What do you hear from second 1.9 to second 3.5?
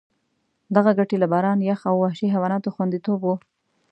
وحشي حیواناتو خوندیتوب وو.